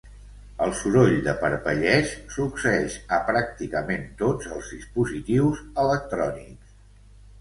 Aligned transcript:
El 0.67 0.71
soroll 0.77 1.11
de 1.27 1.35
parpelleig 1.41 2.15
succeeix 2.35 2.95
a 3.17 3.21
pràcticament 3.29 4.09
tots 4.23 4.51
els 4.57 4.73
dispositius 4.77 5.63
electrònics. 5.85 6.79